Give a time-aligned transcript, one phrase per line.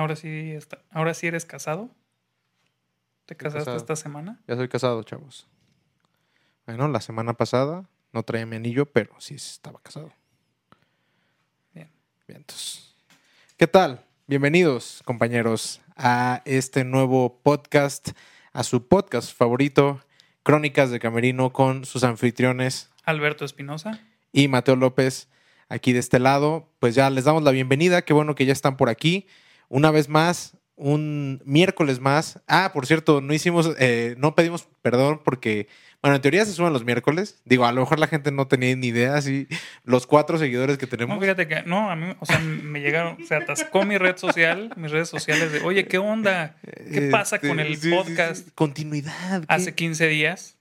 [0.00, 1.90] Ahora sí, está, ahora sí eres casado.
[3.26, 3.76] ¿Te Estoy casaste casado.
[3.76, 4.40] esta semana?
[4.48, 5.46] Ya soy casado, chavos.
[6.64, 10.10] Bueno, la semana pasada no traía mi anillo, pero sí estaba casado.
[11.74, 11.90] Bien.
[12.26, 12.94] Bien, entonces.
[13.58, 14.02] ¿Qué tal?
[14.26, 18.12] Bienvenidos, compañeros, a este nuevo podcast,
[18.54, 20.00] a su podcast favorito,
[20.42, 24.00] Crónicas de Camerino, con sus anfitriones Alberto Espinosa.
[24.32, 25.28] y Mateo López
[25.68, 26.70] aquí de este lado.
[26.78, 28.00] Pues ya les damos la bienvenida.
[28.00, 29.26] Qué bueno que ya están por aquí.
[29.70, 32.40] Una vez más, un miércoles más.
[32.48, 35.68] Ah, por cierto, no hicimos, eh, no pedimos perdón porque,
[36.02, 37.40] bueno, en teoría se suben los miércoles.
[37.44, 39.14] Digo, a lo mejor la gente no tenía ni idea.
[39.14, 39.46] Así,
[39.84, 41.14] los cuatro seguidores que tenemos.
[41.14, 44.72] No, fíjate que, no, a mí, o sea, me llegaron, se atascó mi red social,
[44.76, 46.56] mis redes sociales de, oye, ¿qué onda?
[46.92, 48.44] ¿Qué pasa Este, con el sí, sí, podcast?
[48.46, 48.50] sí.
[48.54, 49.40] Continuidad.
[49.40, 49.46] ¿qué?
[49.48, 50.56] Hace 15 días,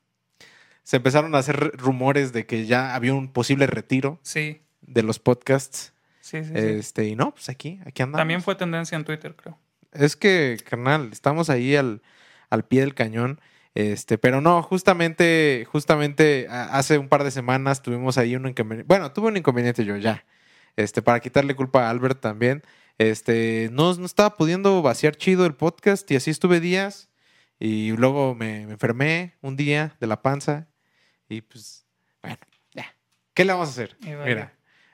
[0.83, 5.17] Se empezaron a hacer rumores de que ya había un posible retiro sí, de los
[5.19, 5.93] podcasts.
[6.29, 6.51] Sí, sí.
[6.53, 6.53] sí.
[6.55, 8.19] Este, y no, pues aquí, aquí andamos.
[8.19, 9.57] También fue tendencia en Twitter, creo.
[9.91, 12.01] Es que, carnal, estamos ahí al,
[12.49, 13.39] al pie del cañón.
[13.75, 18.87] Este, pero no, justamente, justamente hace un par de semanas tuvimos ahí un inconveniente.
[18.87, 20.25] Bueno, tuve un inconveniente yo ya.
[20.75, 22.63] Este, para quitarle culpa a Albert también.
[22.97, 27.09] Este, no, no estaba pudiendo vaciar chido el podcast y así estuve días.
[27.59, 30.67] Y luego me, me enfermé un día de la panza.
[31.27, 31.85] Y pues,
[32.21, 32.37] bueno,
[32.73, 32.95] ya.
[33.33, 33.97] ¿Qué le vamos a hacer?
[34.01, 34.53] Mira,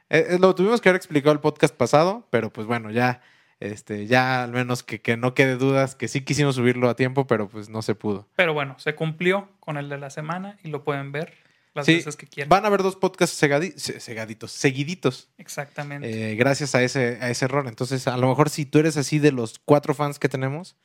[0.10, 3.22] eh, eh, lo tuvimos que haber explicado el podcast pasado, pero pues bueno, ya,
[3.60, 7.28] este, ya al menos que, que no quede dudas, que sí quisimos subirlo a tiempo,
[7.28, 8.28] pero pues no se pudo.
[8.36, 11.34] Pero bueno, se cumplió con el de la semana y lo pueden ver
[11.74, 12.50] las Sí, veces que quieran.
[12.50, 16.32] Van a haber dos podcasts segadi- se- segaditos, seguiditos, Exactamente.
[16.32, 17.68] eh, gracias a ese, a ese error.
[17.68, 20.78] Entonces, a lo mejor si tú eres así de los cuatro fans que tenemos,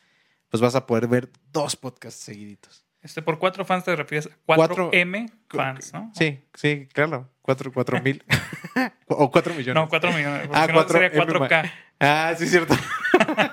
[0.49, 2.85] pues vas a poder ver dos podcasts seguiditos.
[3.03, 6.13] Este, por cuatro fans te refieres a Cuatro- 4M fans, ¿no?
[6.15, 8.23] Sí, sí, claro, cuatro, cuatro mil
[9.09, 9.83] o cuatro millones.
[9.83, 10.43] No, 4 millones.
[10.49, 11.73] porque Ah, no cuatro sería M 4K.
[12.01, 12.75] Ah, sí, es cierto.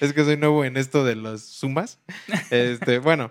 [0.00, 1.98] es que soy nuevo en esto de las sumas.
[2.50, 3.30] Este, bueno.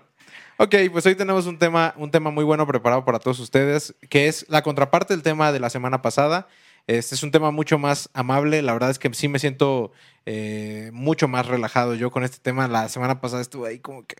[0.58, 4.26] Ok, pues hoy tenemos un tema, un tema muy bueno preparado para todos ustedes, que
[4.26, 6.48] es la contraparte del tema de la semana pasada.
[6.86, 8.62] Este es un tema mucho más amable.
[8.62, 9.92] La verdad es que sí me siento
[10.24, 12.68] eh, mucho más relajado yo con este tema.
[12.68, 14.16] La semana pasada estuve ahí como que.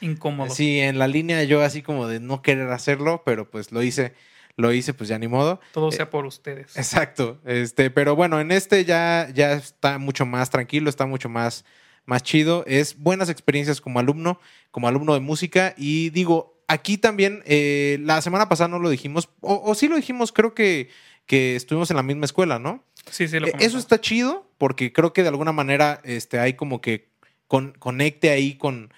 [0.00, 0.50] Incómodo.
[0.54, 4.14] Sí, en la línea yo así como de no querer hacerlo, pero pues lo hice,
[4.56, 5.60] lo hice, pues ya ni modo.
[5.72, 6.76] Todo Eh, sea por ustedes.
[6.76, 7.40] Exacto.
[7.44, 11.64] Este, pero bueno, en este ya, ya está mucho más tranquilo, está mucho más,
[12.04, 12.64] más chido.
[12.66, 15.74] Es buenas experiencias como alumno, como alumno de música.
[15.76, 19.96] Y digo, aquí también, eh, la semana pasada no lo dijimos, o, o sí lo
[19.96, 20.88] dijimos, creo que,
[21.26, 22.84] que estuvimos en la misma escuela, ¿no?
[23.10, 26.54] Sí, sí, lo Eh, Eso está chido porque creo que de alguna manera este, hay
[26.54, 27.10] como que
[27.46, 28.92] con, conecte ahí con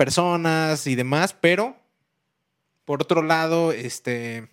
[0.00, 1.76] personas y demás, pero
[2.86, 4.48] por otro lado, este,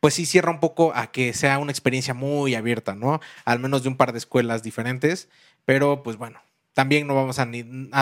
[0.00, 3.20] pues sí cierra un poco a que sea una experiencia muy abierta, ¿no?
[3.44, 5.28] Al menos de un par de escuelas diferentes,
[5.66, 6.40] pero pues bueno,
[6.72, 7.46] también no vamos a,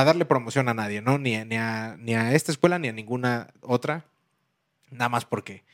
[0.05, 1.19] darle promoción a nadie, ¿no?
[1.19, 4.05] Ni, a, ni a esta escuela ni a ninguna otra,
[4.93, 5.65] nada más porque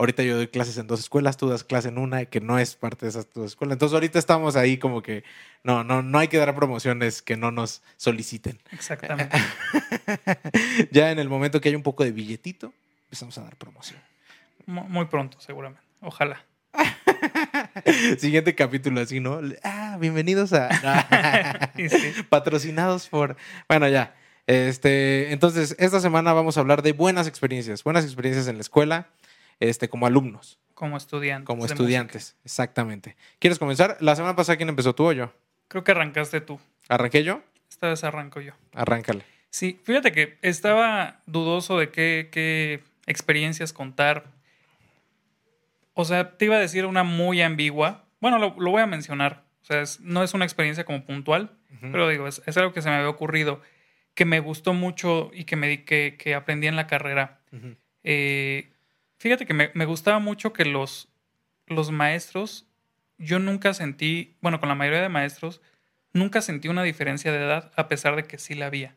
[0.00, 2.74] ahorita yo doy clases en dos escuelas, tú das clase en una que no es
[2.74, 3.74] parte de esas dos escuelas.
[3.74, 5.22] Entonces ahorita estamos ahí como que
[5.62, 8.58] no, no, no hay que dar promociones que no nos soliciten.
[8.72, 9.36] Exactamente.
[10.90, 12.72] ya en el momento que hay un poco de billetito,
[13.04, 14.00] empezamos a dar promoción.
[14.66, 15.84] Mu- Muy pronto, seguramente.
[16.00, 16.44] Ojalá.
[18.18, 19.40] Siguiente capítulo así, ¿no?
[19.62, 21.70] Ah, bienvenidos a...
[21.76, 22.12] Sí.
[22.28, 23.36] Patrocinados por...
[23.68, 24.14] Bueno, ya.
[24.46, 29.06] Este, entonces, esta semana vamos a hablar de buenas experiencias, buenas experiencias en la escuela,
[29.60, 31.46] este, como alumnos, Como estudiantes.
[31.46, 33.16] como estudiantes, exactamente.
[33.38, 33.96] ¿Quieres comenzar?
[34.00, 35.32] La semana pasada, ¿quién empezó tú o yo?
[35.68, 36.58] Creo que arrancaste tú.
[36.88, 37.42] ¿Arranqué yo?
[37.70, 38.52] Esta vez arranco yo.
[38.74, 39.24] Arráncale.
[39.50, 44.24] Sí, fíjate que estaba dudoso de qué, qué experiencias contar.
[45.94, 48.04] O sea, te iba a decir una muy ambigua.
[48.20, 49.44] Bueno, lo, lo voy a mencionar.
[49.62, 51.50] O sea, es- no es una experiencia como puntual,
[51.92, 53.60] pero digo, es, es algo que se me había ocurrido,
[54.14, 57.40] que me gustó mucho y que, me, di- que, que aprendí en la carrera.
[58.04, 58.70] Eh,
[59.20, 61.08] fíjate que me, me gustaba mucho que los,
[61.66, 62.66] los maestros,
[63.18, 65.60] yo nunca sentí, bueno, con la mayoría de maestros,
[66.12, 68.96] nunca sentí una diferencia de edad, a pesar de que sí la había.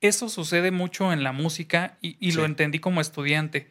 [0.00, 3.70] Eso sucede mucho en la música y, y lo entendí como estudiante.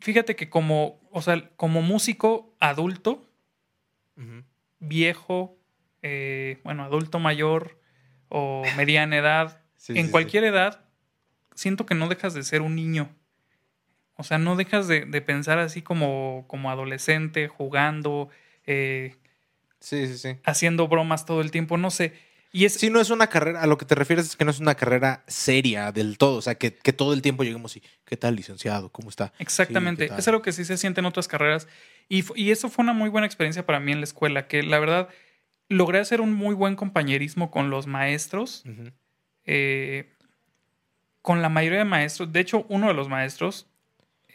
[0.00, 3.26] Fíjate que como, o sea, como músico adulto,
[4.78, 5.56] viejo,
[6.02, 7.80] eh, bueno, adulto mayor
[8.28, 10.10] o mediana edad, Sí, en sí.
[10.12, 10.84] cualquier edad,
[11.54, 13.08] siento que no dejas de ser un niño.
[14.16, 18.28] O sea, no dejas de, de pensar así como, como adolescente, jugando,
[18.66, 19.16] eh,
[19.80, 20.36] Sí, sí, sí.
[20.44, 22.12] haciendo bromas todo el tiempo, no sé.
[22.52, 24.52] Y es, Sí, no es una carrera, a lo que te refieres es que no
[24.52, 27.82] es una carrera seria del todo, o sea, que, que todo el tiempo lleguemos y,
[28.04, 28.90] ¿qué tal, licenciado?
[28.90, 29.32] ¿Cómo está?
[29.40, 30.08] Exactamente.
[30.08, 31.66] Sí, es algo que sí se siente en otras carreras.
[32.08, 34.78] Y, y eso fue una muy buena experiencia para mí en la escuela, que la
[34.78, 35.08] verdad
[35.68, 38.62] logré hacer un muy buen compañerismo con los maestros.
[39.46, 40.10] Eh,
[41.22, 42.32] con la mayoría de maestros.
[42.32, 43.66] De hecho, uno de los maestros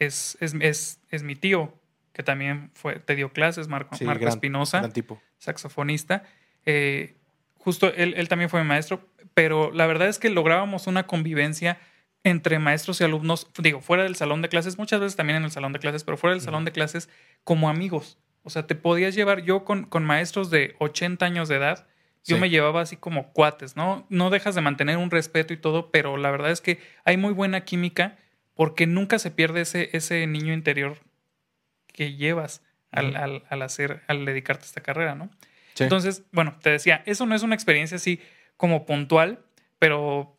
[0.00, 1.72] es, es, es- es mi tío,
[2.12, 5.22] que también fue, te dio clases, Marco, Sí, Marco gran- Espinosa, Gran tipo.
[5.38, 6.24] saxofonista.
[6.66, 7.14] Eh,
[7.58, 11.78] justo él, él también fue mi maestro, pero la verdad es que lográbamos una convivencia
[12.24, 15.50] entre maestros y alumnos, digo, fuera del salón de clases, muchas veces también en el
[15.50, 17.08] salón de clases, pero fuera del salón de clases
[17.44, 18.18] como amigos.
[18.42, 21.86] O sea, te podías llevar yo con, con maestros de 80 años de edad,
[22.24, 22.40] yo Sí.
[22.40, 24.06] me llevaba así como cuates, ¿no?
[24.10, 27.32] No dejas de mantener un respeto y todo, pero la verdad es que hay muy
[27.32, 28.18] buena química
[28.60, 30.98] porque nunca se pierde ese, ese niño interior
[31.94, 32.60] que llevas
[32.90, 35.30] al, al- al hacer, al dedicarte a esta carrera, ¿no?
[35.72, 35.84] Sí.
[35.84, 38.20] Entonces, bueno, te decía, eso no es una experiencia así
[38.58, 39.38] como puntual,
[39.78, 40.36] pero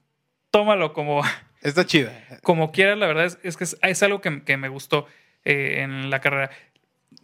[0.51, 1.23] tómalo como,
[1.63, 2.11] Está chida.
[2.43, 2.99] como quieras.
[2.99, 5.07] La verdad es, es que es, es algo que, que me gustó
[5.43, 6.51] eh, en la carrera.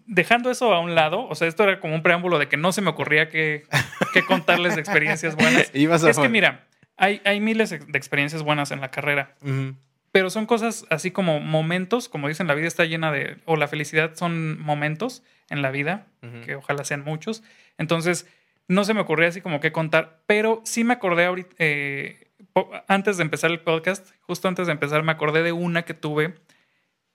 [0.07, 2.71] Dejando eso a un lado, o sea, esto era como un preámbulo de que no
[2.71, 3.65] se me ocurría que,
[4.13, 5.69] que contarles de experiencias buenas.
[5.75, 6.65] Ibas a Es que mira,
[6.95, 9.35] hay, hay miles de experiencias buenas en la carrera.
[10.17, 13.67] Pero son cosas así como momentos, como dicen, la vida está llena de, o la
[13.67, 16.07] felicidad son momentos en la vida,
[16.43, 17.43] que ojalá sean muchos.
[17.77, 18.27] Entonces,
[18.67, 22.31] no se me ocurría así como qué contar, pero sí me acordé ahorita, eh,
[22.87, 26.33] antes de empezar el podcast, justo antes de empezar, me acordé de una que tuve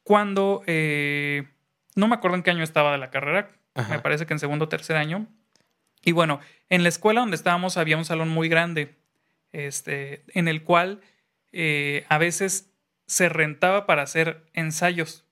[0.04, 1.49] cuando, eh,
[1.96, 3.93] no me acuerdo en qué año estaba de la carrera, Ajá.
[3.93, 5.26] me parece que en segundo o tercer año.
[6.04, 6.38] Y bueno,
[6.69, 8.94] en la escuela donde estábamos había un salón muy grande,
[9.50, 11.00] este, en el cual
[11.50, 12.72] eh, a veces
[13.06, 15.25] se rentaba para hacer ensayos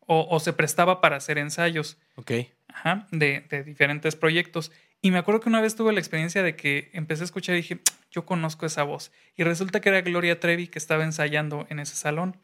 [0.00, 2.32] o, o se prestaba para hacer ensayos Ok.
[2.68, 4.72] ajá, de, de diferentes proyectos.
[5.02, 7.58] Y me acuerdo que una vez tuve la experiencia de que empecé a escuchar y
[7.58, 7.80] dije,
[8.10, 9.12] yo conozco esa voz.
[9.36, 12.36] Y resulta que era Gloria Trevi que estaba ensayando en ese salón.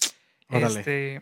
[0.48, 0.78] Órale.
[0.78, 1.16] Este,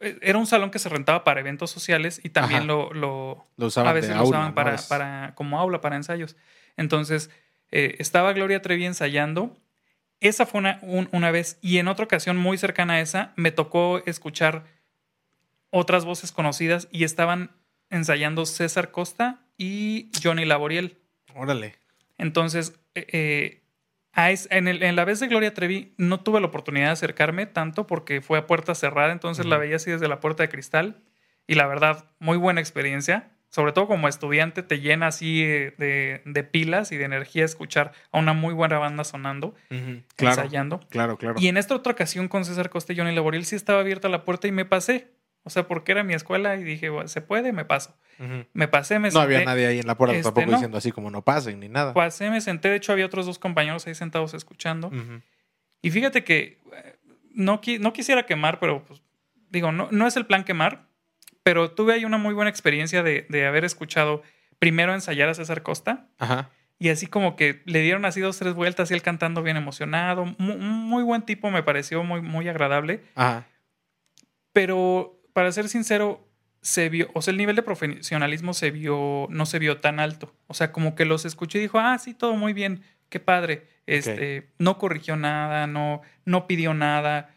[0.00, 3.66] eh, era un salón que se rentaba para eventos sociales y también lo, lo, Lo
[3.66, 6.36] usaban a veces lo aula, usaban para, para, como aula, para ensayos.
[6.78, 7.28] Entonces,
[7.72, 9.54] eh, estaba Gloria Trevi ensayando.
[10.20, 11.58] Esa fue una, un- una vez.
[11.62, 14.64] Y en otra ocasión muy cercana a esa, me tocó escuchar
[15.70, 17.50] otras voces conocidas y estaban
[17.90, 20.98] ensayando César Costa y Johnny Laboriel.
[21.34, 21.76] Órale.
[22.18, 26.48] Entonces, eh, eh, es- en, el- en la vez de Gloria Trevi no tuve la
[26.48, 30.20] oportunidad de acercarme tanto porque fue a puerta cerrada, entonces la veía así desde la
[30.20, 31.02] puerta de cristal
[31.46, 33.30] y la verdad, muy buena experiencia.
[33.50, 37.90] Sobre todo como estudiante te llena así eh, de, de pilas y de energía escuchar
[38.12, 39.54] a una muy buena banda sonando.
[39.68, 40.02] Claro.
[40.42, 40.80] ensayando.
[40.88, 41.34] Claro, claro.
[41.38, 44.24] Y en esta otra ocasión con César Costa y Johnny Laboriel sí estaba abierta la
[44.24, 45.08] puerta y me pasé.
[45.42, 47.96] O sea, porque era mi escuela y dije, "Bueno, se puede, me paso.
[48.52, 49.50] Me pasé, me No había senté.
[49.50, 50.52] nadie ahí en la puerta Este, tampoco no.
[50.52, 51.94] diciendo así como no pasen ni nada.
[51.94, 52.68] Pasé, me senté.
[52.68, 54.92] De hecho, había otros dos compañeros ahí sentados escuchando.
[55.82, 56.96] Y fíjate que eh,
[57.32, 59.00] no, no quisiera quemar, pero pues,
[59.48, 60.84] digo, no, no es el plan quemar,
[61.50, 64.22] pero tuve ahí una muy buena experiencia de, de haber escuchado
[64.60, 66.48] primero ensayar a César Costa Ajá.
[66.78, 70.26] y así como que le dieron así dos, tres vueltas y él cantando bien emocionado.
[70.38, 73.48] Mu- Un muy, buen tipo, me pareció muy, muy agradable, Ajá.
[74.52, 76.24] pero para ser sincero,
[76.62, 80.32] se vio, o sea, el nivel de profesionalismo se vio, no se vio tan alto.
[80.46, 83.66] O sea, como que los escuché y dijo, ah, sí, todo muy bien, qué padre.
[83.86, 87.34] Este, no corrigió nada, no, no pidió nada.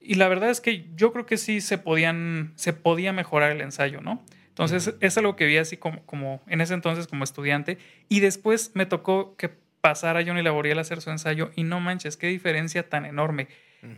[0.00, 3.60] Y la verdad es que yo creo que sí se podían, se podía mejorar el
[3.60, 4.24] ensayo, ¿no?
[4.48, 7.76] Entonces, es algo que vi así como, como en ese entonces como estudiante.
[8.08, 9.50] Y después me tocó que
[9.82, 11.50] pasara Johnny Laboriel a hacer su ensayo.
[11.56, 13.48] Y no manches, qué diferencia tan enorme.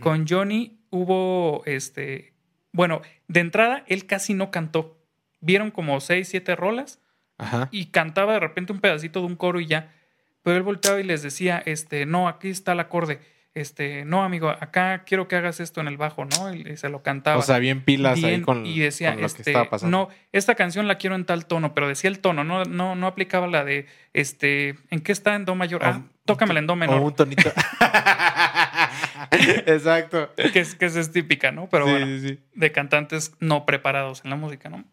[0.01, 2.35] Con Johnny hubo, este,
[2.73, 5.01] bueno, de entrada él casi no cantó.
[5.41, 7.01] Vieron como seis, siete rolas
[7.39, 7.69] Ajá.
[7.71, 9.95] y cantaba de repente un pedacito de un coro y ya.
[10.43, 13.21] Pero él volteaba y les decía, este, no, aquí está el acorde.
[13.59, 16.55] Este, no, amigo, acá quiero que hagas esto en el bajo, ¿no?
[16.55, 17.39] Y se lo cantaba.
[17.39, 19.99] O sea, bien pilas ahí con, y decía, con lo este, que estaba pasando.
[19.99, 23.07] no, esta canción la quiero en tal tono, pero decía el tono, no, no, no
[23.09, 25.85] aplicaba la de, este, ¿en qué está en do mayor?
[25.85, 27.51] Ah, tócamela en do O menor, un tonito.
[29.67, 30.33] Exacto.
[30.53, 31.69] que es, que es típica, ¿no?
[31.69, 32.07] Pero sí, bueno.
[32.07, 32.39] sí, sí.
[32.55, 34.85] de cantantes no preparados en la música, ¿no?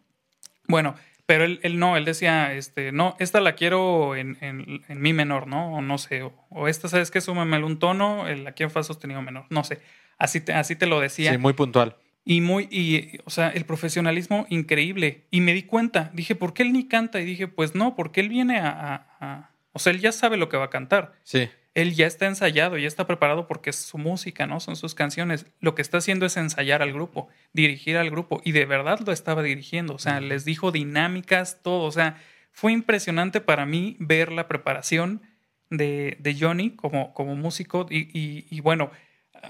[0.68, 0.96] Bueno,
[1.26, 5.12] pero él, él no, él decía, este, no, esta la quiero en, en, en mi
[5.12, 5.74] menor, ¿no?
[5.74, 7.20] O no sé, o, o esta, ¿sabes qué?
[7.20, 9.80] Súmamele un tono, el- quiero en fa sostenido menor, no sé.
[10.18, 11.32] Así te, así te lo decía.
[11.32, 11.96] Sí, muy puntual.
[12.24, 15.26] Y muy, y, o sea, el profesionalismo increíble.
[15.30, 17.20] Y me di cuenta, dije, ¿por qué él ni canta?
[17.20, 20.36] Y dije, pues no, porque él viene a, a- a- o sea, él ya sabe
[20.36, 21.12] lo que va a cantar.
[21.22, 21.48] Sí.
[21.76, 24.60] Él ya está ensayado, ya está preparado porque es su música, ¿no?
[24.60, 25.46] Son sus canciones.
[25.60, 28.40] Lo que está haciendo es ensayar al grupo, dirigir al grupo.
[28.44, 29.94] Y de verdad lo estaba dirigiendo.
[29.94, 31.84] O sea, les dijo dinámicas, todo.
[31.84, 32.16] O sea,
[32.50, 35.20] fue impresionante para mí ver la preparación
[35.70, 37.86] de, de Johnny como, como músico.
[37.90, 38.90] Y, y- y bueno,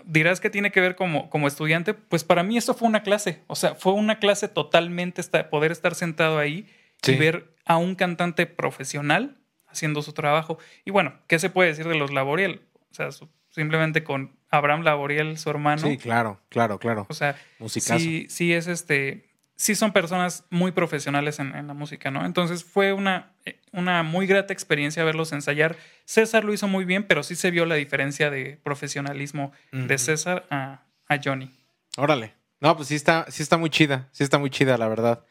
[0.04, 1.94] dirás que tiene que ver como, como estudiante.
[1.94, 3.42] Pues para mí eso fue una clase.
[3.46, 6.66] O sea, fue una clase totalmente esta- poder estar sentado ahí
[7.02, 7.12] Sí.
[7.12, 9.36] y ver a un cantante profesional
[9.76, 10.58] haciendo su trabajo.
[10.84, 12.62] Y bueno, ¿qué se puede decir de los Laboriel?
[12.90, 13.10] O sea,
[13.50, 15.86] simplemente con Abraham Laboriel, su hermano.
[15.86, 17.06] Sí, claro, claro, claro.
[17.08, 17.36] O sea,
[17.68, 22.24] sí, sí es este, sí son personas muy profesionales en, la música, ¿no?
[22.24, 23.32] Entonces fue una,
[23.72, 25.76] una muy grata experiencia verlos ensayar.
[26.04, 30.46] César lo hizo muy bien, pero sí se vio la diferencia de profesionalismo de César
[30.50, 31.50] a, a, Johnny.
[31.96, 32.34] Órale.
[32.60, 35.24] No, pues sí está, sí está muy chida, sí está muy chida, la verdad.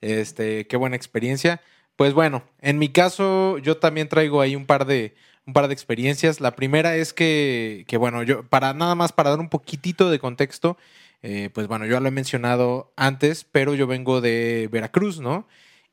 [0.00, 1.60] Este, qué buena experiencia.
[2.02, 5.14] Pues bueno, en mi caso, yo también traigo ahí un par de,
[5.46, 6.40] un par de experiencias.
[6.40, 10.18] La primera es que, que bueno, yo, para nada más para dar un poquitito de
[10.18, 10.76] contexto,
[11.22, 15.46] eh, pues bueno, yo lo he mencionado antes, pero yo vengo de Veracruz, ¿no?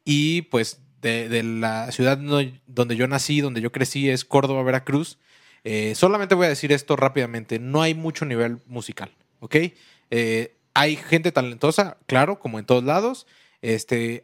[0.04, 5.20] Y pues de, la ciudad donde yo nací, donde yo crecí, es Córdoba, Veracruz.
[5.64, 9.12] Eh, solamente voy a decir esto rápidamente, no hay mucho nivel musical,
[9.42, 9.56] ¿ok?
[10.10, 13.28] Eh, hay gente talentosa, claro, como en todos lados.
[13.62, 14.24] Este,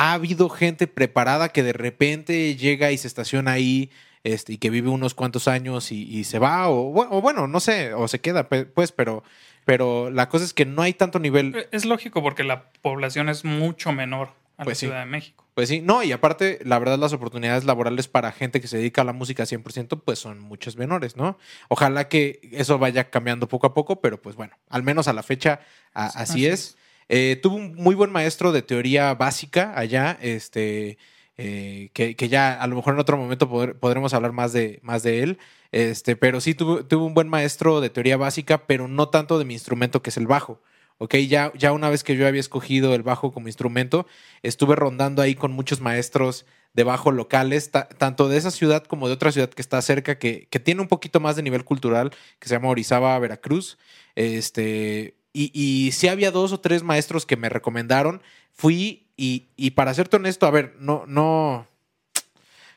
[0.00, 3.90] ha habido gente preparada que de repente llega y se estaciona ahí
[4.24, 7.92] este, y que vive unos cuantos años y, se va, o, o, bueno, no sé,
[7.92, 9.22] o se queda, pues, pero
[9.66, 11.54] pero la cosa es que no hay tanto nivel.
[11.54, 15.44] Eh, es lógico porque la población es mucho menor a la pues Ciudad de México.
[15.52, 19.02] Pues sí, no, y aparte, la verdad, las oportunidades laborales para gente que se dedica
[19.02, 21.36] a la música 100%, pues son muchas menores, ¿no?
[21.68, 25.22] Ojalá que eso vaya cambiando poco a poco, pero pues bueno, al menos a la
[25.22, 25.60] fecha
[25.92, 26.78] así, es.
[27.12, 30.96] Eh, tuvo un muy buen maestro de teoría básica allá, este,
[31.36, 33.48] eh, que, ya a lo mejor en otro momento
[33.80, 35.38] podremos hablar más de, más de él.
[35.72, 39.54] Este, pero sí tuve, un buen maestro de teoría básica, pero no tanto de mi
[39.54, 40.62] instrumento, que es el bajo.
[40.98, 44.06] Ok, ya, ya una vez que yo había escogido el bajo como instrumento,
[44.44, 49.14] estuve rondando ahí con muchos maestros de bajo locales, tanto de esa ciudad como de
[49.14, 52.48] otra ciudad que está cerca, que, que, tiene un poquito más de nivel cultural, que
[52.48, 53.78] se llama Orizaba, Veracruz.
[54.14, 58.22] Este, y, y sí había dos o tres maestros que me recomendaron.
[58.52, 61.66] Fui y, y para serte honesto, a ver, no, no,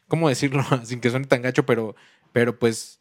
[0.08, 1.66] ¿cómo decirlo sin que suene tan gacho?
[1.66, 1.96] Pero
[2.34, 3.00] pero pues,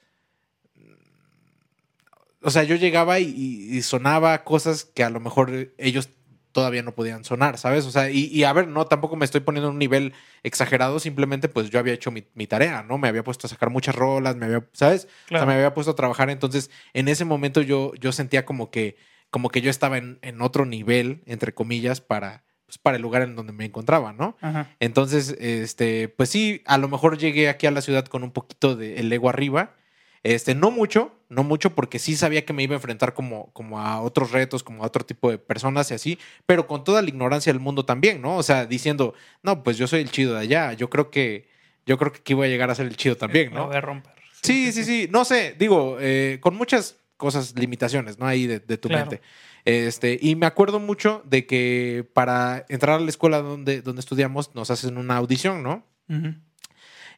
[2.42, 6.10] o sea, yo llegaba y, sonaba cosas que a lo mejor ellos
[6.52, 7.86] todavía no podían sonar, ¿sabes?
[7.86, 11.48] O sea, y, a ver, no, tampoco me estoy poniendo en un nivel exagerado, simplemente
[11.48, 12.98] pues yo había hecho mi, tarea, ¿no?
[12.98, 15.08] Me había puesto a sacar muchas rolas, me había, ¿sabes?
[15.26, 18.70] O sea, me había puesto a trabajar, entonces en ese momento yo, yo sentía como
[18.70, 18.96] que,
[19.32, 23.22] como que yo estaba en, en otro nivel, entre comillas, para, pues, para el lugar
[23.22, 24.36] en donde me encontraba, ¿no?
[24.78, 28.76] Entonces, este, pues sí, a lo mejor llegué aquí a la ciudad con un poquito
[28.76, 29.74] de el ego arriba.
[30.22, 33.80] Este, no mucho, no mucho, porque sí sabía que me iba a enfrentar como, como
[33.80, 37.08] a otros retos, como a otro tipo de personas y así, pero con toda la
[37.08, 38.36] ignorancia del mundo también, ¿no?
[38.36, 41.48] O sea, diciendo, no, pues yo soy el chido de allá, yo creo que,
[41.86, 43.68] yo creo que aquí voy a llegar a ser el chido también, ¿no?
[43.68, 44.12] voy a romper.
[44.42, 48.26] Sí, sí, sí, no sé, digo, eh, con muchas cosas, limitaciones, ¿no?
[48.26, 49.22] Ahí de, tu mente.
[49.64, 54.56] Este, y me acuerdo mucho de que para entrar a la escuela donde, donde estudiamos
[54.56, 55.86] nos hacen una audición, ¿no?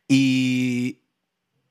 [0.06, 1.00] Y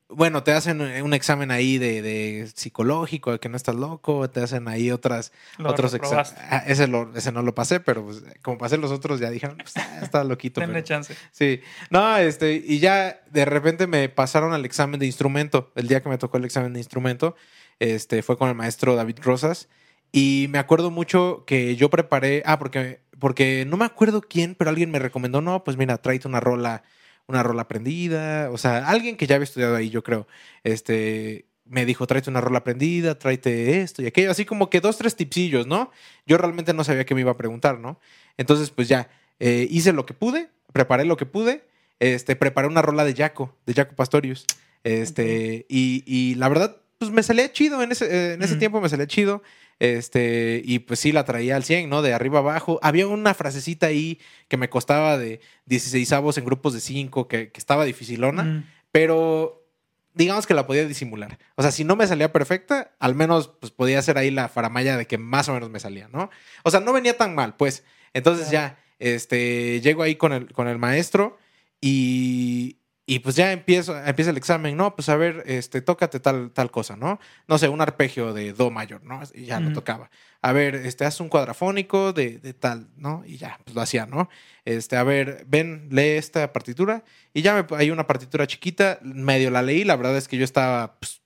[0.08, 4.40] bueno, te hacen un examen ahí de, de, psicológico, de que no estás loco, te
[4.40, 5.30] hacen ahí otras,
[5.64, 6.34] otros exámenes.
[6.50, 9.76] Ah, ese, ese no lo pasé, pero pues, como pasé los otros ya dijeron, pues
[9.76, 10.60] ah, está loquito.
[10.60, 11.14] Denle chance.
[11.30, 11.60] Sí.
[11.88, 15.70] No, este, y ya de repente me pasaron al examen de instrumento.
[15.76, 17.36] El día que me tocó el examen de instrumento,
[17.80, 19.68] este, fue con el maestro David Rosas.
[20.12, 24.70] Y me acuerdo mucho que yo preparé, ah, porque, porque no me acuerdo quién, pero
[24.70, 26.84] alguien me recomendó, no, pues mira, tráete una rola,
[27.26, 30.28] una rola aprendida, o sea, alguien que ya había estudiado ahí, yo creo,
[30.62, 34.98] este, me dijo, tráete una rola aprendida, tráete esto y aquello, así como que dos,
[34.98, 35.90] tres tipsillos, ¿no?
[36.26, 37.98] Yo realmente no sabía qué me iba a preguntar, ¿no?
[38.36, 39.08] Entonces, pues ya,
[39.40, 41.64] eh, hice lo que pude, preparé lo que pude,
[41.98, 44.46] este, preparé una rola de Jaco, de Jaco Pastorius,
[44.84, 48.88] este, y, y, la verdad, pues me salía chido en ese, en ese tiempo, me
[48.88, 49.42] salía chido.
[49.78, 52.00] Este, y pues sí la traía al 100, ¿no?
[52.00, 52.78] De arriba abajo.
[52.82, 57.50] Había una frasecita ahí que me costaba de 16 avos en grupos de 5, que,
[57.54, 59.66] estaba dificilona, pero
[60.14, 61.38] digamos que la podía disimular.
[61.56, 64.96] O sea, si no me salía perfecta, al menos pues podía hacer ahí la faramaya
[64.96, 66.30] de que más o menos me salía, ¿no?
[66.62, 67.84] O sea, no venía tan mal, pues.
[68.12, 71.36] Entonces ya, este, llego ahí con el, con el maestro
[71.80, 76.50] y, y pues ya empiezo, empieza el examen, no, pues a ver, este, tócate tal,
[76.52, 77.20] tal cosa, ¿no?
[77.46, 79.20] No sé, un arpegio de do mayor, ¿no?
[79.34, 80.10] Y ya lo tocaba.
[80.40, 83.22] A ver, este, haz un cuadrafónico de, de, tal, ¿no?
[83.26, 84.30] Y ya, pues lo hacía, ¿no?
[84.64, 87.04] Este, a ver, ven, lee esta partitura.
[87.34, 90.44] Y ya me, hay una partitura chiquita, medio la leí, la verdad es que yo
[90.44, 91.20] estaba pues,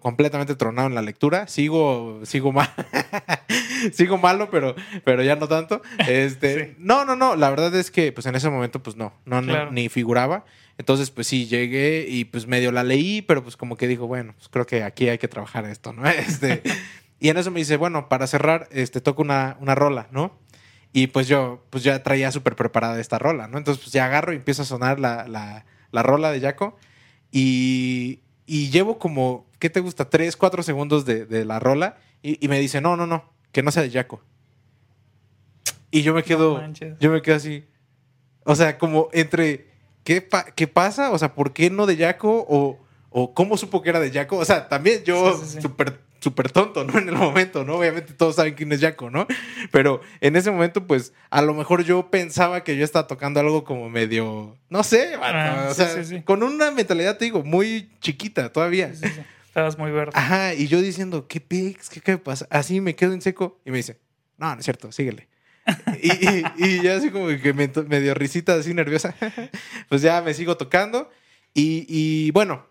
[0.00, 1.48] completamente tronado en la lectura.
[1.48, 2.68] Sigo, sigo mal,
[3.92, 5.82] sigo malo, pero, pero ya no tanto.
[6.06, 7.36] Este, no, no, no.
[7.36, 10.44] La verdad es que, pues en ese momento, pues no, no, ni figuraba.
[10.78, 14.32] Entonces, pues sí, llegué y pues medio la leí, pero pues como que dijo, bueno,
[14.36, 16.08] pues creo que aquí hay que trabajar esto, ¿no?
[16.08, 16.62] Este,
[17.20, 20.38] y en eso me dice, bueno, para cerrar, este, toco una, una rola, ¿no?
[20.92, 23.58] Y pues yo, pues ya traía súper preparada esta rola, ¿no?
[23.58, 26.76] Entonces, pues ya agarro y empiezo a sonar la, la, la rola de Jaco.
[27.30, 30.08] Y, y llevo como, ¿qué te gusta?
[30.10, 31.96] Tres, cuatro segundos de, de la rola.
[32.22, 34.22] Y, y me dice, no, no, no, que no sea de Jaco.
[35.90, 36.54] Y yo me quedo,
[37.00, 37.64] yo me quedo así.
[38.44, 39.66] O sea, como entre,
[40.04, 41.10] ¿qué, pa- qué pasa?
[41.10, 42.44] O sea, ¿por qué no de Jaco?
[42.48, 42.78] O,
[43.10, 44.38] o cómo supo que era de Jaco.
[44.38, 45.60] O sea, también yo Sí, sí, sí.
[46.22, 46.92] Súper tonto, ¿no?
[46.98, 47.74] En el momento, ¿no?
[47.76, 49.26] Obviamente todos saben quién es Jaco, ¿no?
[49.70, 53.64] Pero en ese momento, pues, a lo mejor yo pensaba que yo estaba tocando algo
[53.64, 56.22] como medio, no sé, Ah, o sí, sea, sí, sí.
[56.22, 58.94] con una mentalidad, te digo, muy chiquita todavía.
[58.94, 59.20] Sí, sí, sí.
[59.46, 60.12] Estabas muy verde.
[60.14, 61.90] Ajá, y yo diciendo, ¿qué pics?
[61.90, 62.46] ¿Qué, qué pasa?
[62.50, 63.98] Así me quedo en seco y me dice,
[64.38, 65.28] no, no es cierto, síguele.
[66.02, 69.14] y, y, y ya así como que me, me dio risita así nerviosa.
[69.90, 71.10] pues ya me sigo tocando.
[71.54, 72.66] Y, y bueno,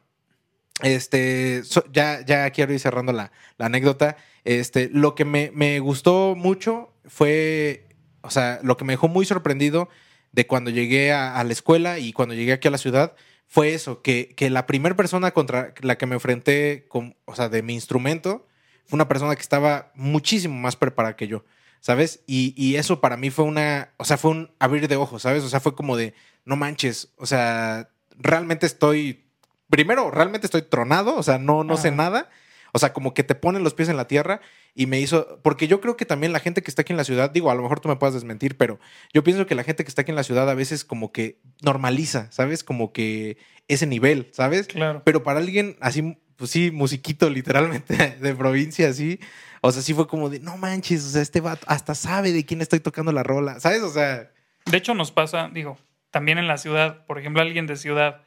[0.83, 1.61] este,
[1.91, 4.17] ya, ya quiero ir cerrando la, la anécdota.
[4.43, 7.87] Este, lo que me, me gustó mucho fue,
[8.21, 9.89] o sea, lo que me dejó muy sorprendido
[10.31, 13.15] de cuando llegué a, a la escuela y cuando llegué aquí a la ciudad
[13.51, 17.49] fue eso, que, que la primera persona contra la que me enfrenté, con, o sea,
[17.49, 18.47] de mi instrumento,
[18.85, 21.43] fue una persona que estaba muchísimo más preparada que yo,
[21.81, 22.23] ¿sabes?
[22.27, 25.43] Y, y eso para mí fue una, o sea, fue un abrir de ojos, ¿sabes?
[25.43, 26.13] O sea, fue como de,
[26.45, 29.25] no manches, o sea, realmente estoy,
[29.71, 32.29] primero, realmente estoy tronado, o sea, no, no sé nada.
[32.73, 34.39] O sea, como que te ponen los pies en la tierra
[34.73, 37.03] y me hizo, porque yo creo que también la gente que está aquí en la
[37.03, 38.79] ciudad, digo, a lo mejor tú me puedas desmentir, pero
[39.13, 41.41] yo pienso que la gente que está aquí en la ciudad a veces como que
[41.61, 42.63] normaliza, ¿sabes?
[42.63, 43.37] Como que
[43.67, 44.67] ese nivel, ¿sabes?
[44.67, 45.01] Claro.
[45.03, 49.19] Pero para alguien así, pues sí, musiquito literalmente de provincia, así,
[49.59, 52.45] o sea, sí fue como de, no manches, o sea, este vato hasta sabe de
[52.45, 53.81] quién estoy tocando la rola, ¿sabes?
[53.81, 54.31] O sea,
[54.65, 55.77] De hecho, nos pasa, digo,
[56.09, 58.21] también en la ciudad, por ejemplo, alguien de ciudad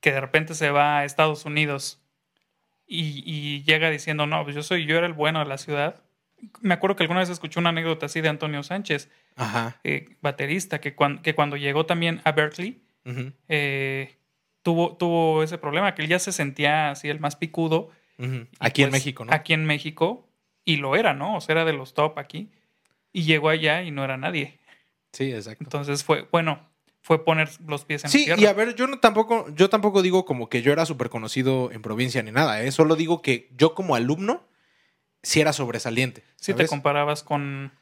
[0.00, 2.02] que de repente se va a Estados Unidos
[2.86, 6.02] y, y llega diciendo, no, pues yo soy, yo era el bueno de la ciudad.
[6.60, 9.80] Me acuerdo que alguna vez escuché una anécdota así de Antonio Sánchez, ajá.
[9.84, 12.82] eh, baterista, que, cuan- que cuando llegó también a Berkeley,
[13.48, 14.16] eh,
[14.62, 17.90] tuvo, tuvo ese problema, que él ya se sentía así el más picudo.
[18.60, 19.32] Aquí en pues, México, ¿no?
[19.32, 20.28] Aquí en México,
[20.64, 21.36] y lo era, ¿no?
[21.36, 22.50] O sea, era de los top aquí.
[23.12, 24.58] Y llegó allá y no era nadie.
[25.12, 25.64] Sí, exacto.
[25.64, 26.68] Entonces fue, bueno,
[27.06, 28.40] fue poner los pies en la Sí, tierra.
[28.42, 31.70] y a ver, yo no tampoco, yo tampoco digo como que yo era súper conocido
[31.70, 32.72] en provincia ni nada, ¿eh?
[32.72, 34.44] Solo digo que yo como alumno
[35.22, 36.24] sí era sobresaliente.
[36.34, 37.72] Sí, te comparabas con,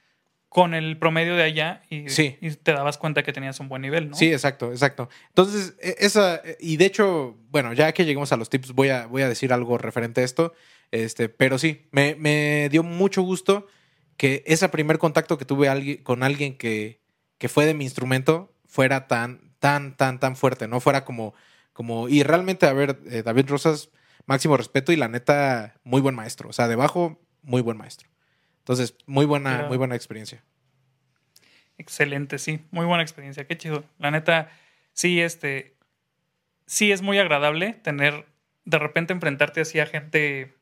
[0.51, 2.37] con el promedio de allá y, Sí.
[2.43, 4.15] y te dabas cuenta que tenías un buen nivel, ¿no?
[4.15, 5.09] Sí, exacto, exacto.
[5.29, 9.07] Entonces, e- esa, y de hecho, bueno, ya que lleguemos a los tips, voy a,
[9.07, 10.53] voy a decir algo referente a esto.
[10.91, 13.67] Este, pero sí, me, me dio mucho gusto
[14.19, 17.01] que ese primer contacto que tuve alguien, con alguien que,
[17.39, 20.81] que fue de mi instrumento fuera tan, tan, tan, tan fuerte, ¿no?
[20.81, 21.33] Fuera como,
[21.73, 23.91] como, y realmente, a ver, eh, David Rosas,
[24.27, 26.49] máximo respeto y la neta, muy buen maestro.
[26.49, 28.09] O sea, debajo, muy buen maestro.
[28.59, 30.43] Entonces, muy buena, muy buena experiencia.
[31.79, 32.65] Excelente, sí.
[32.73, 33.47] Muy buena experiencia.
[33.47, 33.85] Qué chido.
[34.01, 34.51] La neta,
[34.93, 35.77] sí, este.
[36.67, 38.27] Sí, es muy agradable tener.
[38.65, 40.57] De repente enfrentarte así a gente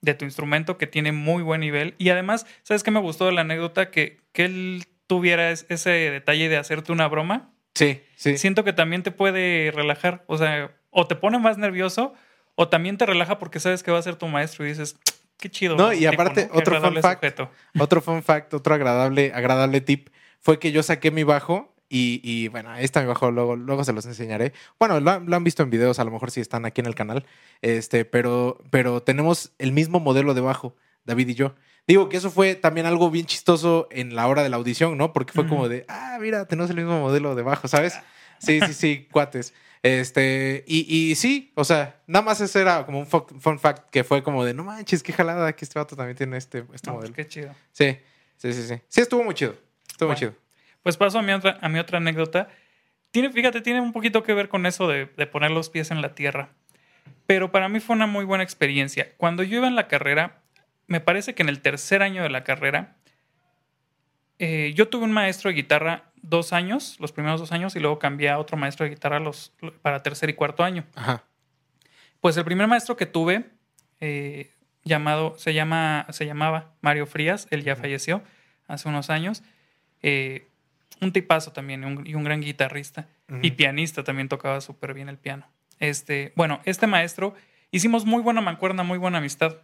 [0.00, 1.96] de tu instrumento que tiene muy buen nivel.
[1.98, 3.90] Y además, ¿sabes qué me gustó de la anécdota?
[3.90, 7.50] Que, que él tuviera es- ese detalle de hacerte una broma.
[7.74, 8.38] Sí, sí.
[8.38, 10.24] Siento que también te puede relajar.
[10.26, 12.14] O sea, o te pone más nervioso,
[12.54, 14.96] o también te relaja porque sabes que va a ser tu maestro y dices,
[15.38, 15.76] qué chido.
[15.76, 17.20] No, y tipo, aparte, otro fun fact.
[17.22, 17.50] sujeto.
[17.78, 20.08] Otro fun fact, otro agradable, agradable tip
[20.40, 23.84] fue que yo saqué mi bajo y, y, bueno, ahí está mi bajo, luego, luego
[23.84, 24.52] se los enseñaré.
[24.78, 26.86] Bueno, lo, han- lo han visto en videos, a lo mejor si están aquí en
[26.86, 27.26] el canal,
[27.62, 31.54] este, pero, pero tenemos el mismo modelo de bajo, David y yo.
[31.86, 35.12] Digo que eso fue también algo bien chistoso en la hora de la audición, ¿no?
[35.12, 37.98] Porque fue como de, ah, mira, tenemos el mismo modelo de bajo, ¿sabes?
[38.38, 39.54] Sí, sí, sí, cuates.
[39.82, 44.02] Este, y, y sí, o sea, nada más ese era como un fun fact que
[44.02, 46.94] fue como de, no manches, qué jalada que este vato también tiene este, este No,
[46.96, 47.14] pues, modelo.
[47.14, 47.54] qué chido.
[47.70, 47.96] Sí,
[48.36, 48.80] sí, sí, sí.
[48.88, 49.54] Sí, estuvo muy chido.
[49.88, 50.34] Estuvo muy chido.
[50.82, 52.48] Pues paso a mi otra, a mi otra anécdota.
[53.12, 56.02] Tiene, fíjate, tiene un poquito que ver con eso de, de poner los pies en
[56.02, 56.48] la tierra.
[57.26, 59.12] Pero para mí fue una muy buena experiencia.
[59.18, 60.42] Cuando yo iba en la carrera,
[60.86, 62.96] me parece que en el tercer año de la carrera,
[64.38, 67.98] eh, yo tuve un maestro de guitarra dos años, los primeros dos años, y luego
[67.98, 70.84] cambié a otro maestro de guitarra los, para tercer y cuarto año.
[70.94, 71.24] Ajá.
[72.20, 73.44] Pues el primer maestro que tuve,
[74.00, 74.50] eh,
[74.84, 78.22] llamado, se, llama, se llamaba Mario Frías, él ya falleció
[78.68, 79.42] hace unos años.
[80.02, 80.46] Eh,
[81.00, 83.06] un tipazo también un- y un gran guitarrista.
[83.42, 85.46] Y pianista también tocaba súper bien el piano.
[85.80, 87.34] Este, bueno, este maestro,
[87.70, 89.56] hicimos muy buena mancuerna, muy buena amistad.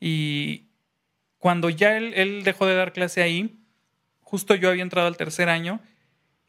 [0.00, 0.64] Y
[1.38, 3.56] cuando ya él, él dejó de dar clase ahí,
[4.20, 5.80] justo yo había entrado al tercer año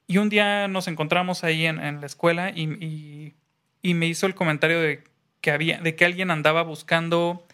[0.08, 3.34] y un día nos encontramos ahí en, en la escuela y, y-
[3.82, 5.04] y me hizo el comentario de
[5.42, 7.46] que, había, de que alguien andaba buscando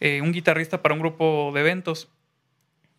[0.00, 2.08] eh, un guitarrista para un grupo de eventos.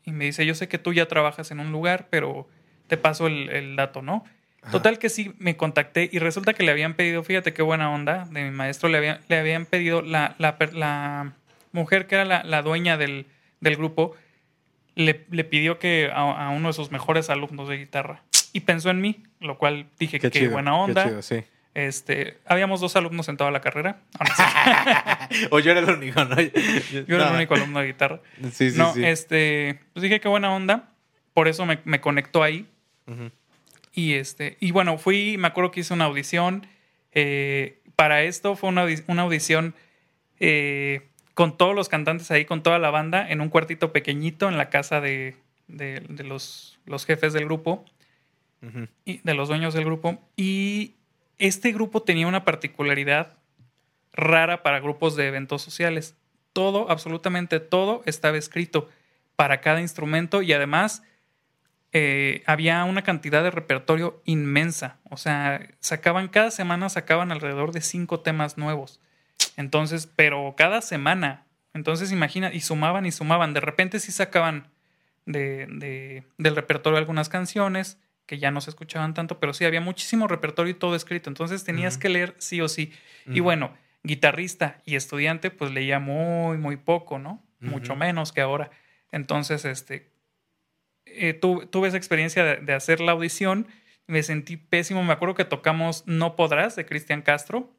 [0.03, 2.47] Y me dice, yo sé que tú ya trabajas en un lugar, pero
[2.87, 4.23] te paso el, el dato, ¿no?
[4.71, 8.25] Total que sí, me contacté y resulta que le habían pedido, fíjate qué buena onda
[8.31, 10.57] de mi maestro, le, había- le habían pedido la, la
[11.75, 13.27] mujer que era la, la dueña del,
[13.59, 14.15] del grupo,
[14.95, 18.23] le, le pidió que a, a uno de sus mejores alumnos de guitarra.
[18.53, 20.51] Y pensó en mí, lo cual dije Qué qué, chido.
[20.53, 21.03] buena qué onda.
[21.03, 21.43] chido, sí.
[21.73, 23.99] Este, habíamos dos alumnos en toda la carrera.
[25.51, 26.39] O yo era el único, ¿no?
[26.39, 28.21] Yo, Yo era el único alumno de guitarra.
[28.53, 29.03] Sí, sí, no, sí.
[29.03, 30.93] este, pues dije qué buena onda.
[31.33, 32.65] Por eso me, me conectó ahí.
[33.93, 36.65] Y este, y bueno, fui, me acuerdo que hice una audición.
[37.11, 39.73] eh, para esto fue una, una audición
[40.39, 44.57] eh, con todos los cantantes ahí, con toda la banda, en un cuartito pequeñito en
[44.57, 45.35] la casa de,
[45.67, 47.85] de- de los, los jefes del grupo
[49.05, 50.19] y de los dueños del grupo.
[50.35, 50.95] Y
[51.37, 53.33] este grupo tenía una particularidad
[54.13, 56.15] rara para grupos de eventos sociales.
[56.51, 58.89] Todo, absolutamente todo, estaba escrito
[59.35, 61.03] para cada instrumento y además
[61.91, 64.97] eh, había una cantidad de repertorio inmensa.
[65.09, 68.99] O sea, sacaban, cada semana sacaban alrededor de cinco temas nuevos.
[69.57, 71.45] Entonces, pero cada semana.
[71.73, 73.53] Entonces, imagina, y sumaban y sumaban.
[73.53, 74.67] De repente sí sacaban
[75.25, 79.81] de, de- del repertorio algunas canciones que ya no se escuchaban tanto, pero sí había
[79.81, 81.29] muchísimo repertorio y todo escrito.
[81.29, 82.91] Entonces tenías que leer sí o sí.
[83.27, 87.43] Y bueno, guitarrista y estudiante, pues leía muy, muy poco, ¿no?
[87.59, 88.71] Mucho menos que ahora.
[89.11, 90.11] Entonces, este,
[91.05, 93.67] eh, tu- tuve esa experiencia de, de hacer la audición.
[94.07, 95.03] Me sentí pésimo.
[95.03, 97.71] Me acuerdo que tocamos No Podrás de Cristian Castro.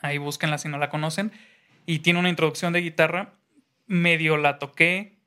[0.00, 1.32] Ahí búsquenla si no la conocen.
[1.86, 3.32] Y tiene una introducción de guitarra.
[3.86, 5.18] Medio la toqué.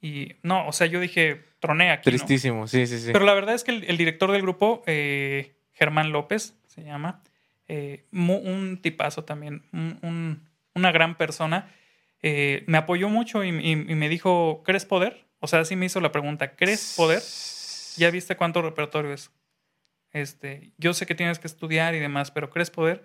[0.00, 2.10] Y no, o sea, yo dije, troné aquí.
[2.10, 2.16] ¿no?
[2.16, 3.10] Tristísimo, sí, sí, sí.
[3.12, 7.22] Pero la verdad es que el, el director del grupo, eh, Germán López, se llama,
[7.68, 11.72] eh, un tipazo también, un- un- una gran persona,
[12.22, 15.24] eh, me apoyó mucho y, y- y me dijo, ¿crees poder?
[15.40, 17.22] O sea, sí me hizo la pregunta, ¿crees poder?
[17.96, 19.30] ¿Ya viste cuánto repertorio es?
[20.12, 23.04] Este, yo sé que tienes que estudiar y demás, pero ¿crees poder?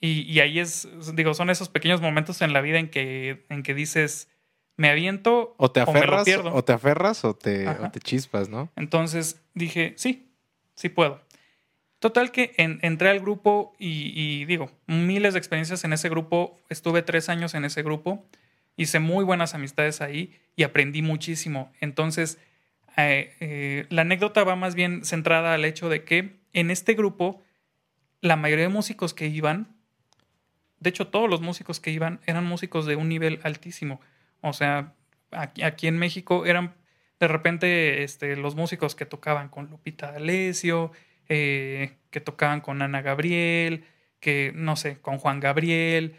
[0.00, 3.62] Y, y ahí es, digo, son esos pequeños momentos en la vida en que, en
[3.62, 4.28] que dices,
[4.76, 6.54] me aviento O te me lo aferras, pierdo.
[6.54, 7.86] o te aferras o te, Ajá.
[7.86, 8.70] o te chispas, ¿no?
[8.76, 10.30] Entonces dije, sí,
[10.74, 11.20] sí puedo.
[11.98, 16.60] Total que en- entré al grupo y, y digo, miles de experiencias en ese grupo.
[16.68, 18.24] Estuve tres años en ese grupo.
[18.76, 21.72] Hice muy buenas amistades ahí y aprendí muchísimo.
[21.80, 22.38] Entonces,
[22.96, 27.42] eh, eh, la anécdota va más bien centrada al hecho de que en este grupo,
[28.20, 29.76] la mayoría de músicos que iban,
[30.80, 34.00] de hecho todos los músicos que iban eran músicos de un nivel altísimo.
[34.40, 34.94] O sea,
[35.30, 36.74] aquí, aquí en México eran
[37.20, 40.92] de repente este, los músicos que tocaban con Lupita D'Alessio,
[41.28, 43.84] eh, que tocaban con Ana Gabriel,
[44.20, 46.14] que no sé, con Juan Gabriel.